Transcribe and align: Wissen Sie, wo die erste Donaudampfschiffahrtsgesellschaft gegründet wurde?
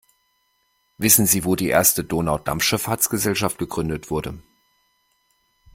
Wissen 0.97 1.27
Sie, 1.27 1.43
wo 1.43 1.55
die 1.55 1.67
erste 1.67 2.03
Donaudampfschiffahrtsgesellschaft 2.03 3.59
gegründet 3.59 4.09
wurde? 4.09 4.39